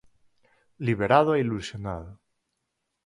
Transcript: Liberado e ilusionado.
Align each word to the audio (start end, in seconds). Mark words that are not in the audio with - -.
Liberado 0.87 1.31
e 1.35 1.41
ilusionado. 1.45 2.11